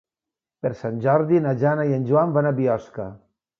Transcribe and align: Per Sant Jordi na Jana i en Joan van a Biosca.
Per 0.65 0.71
Sant 0.79 0.97
Jordi 1.03 1.43
na 1.45 1.53
Jana 1.65 1.87
i 1.91 1.95
en 1.99 2.09
Joan 2.09 2.35
van 2.41 2.51
a 2.51 2.55
Biosca. 2.65 3.09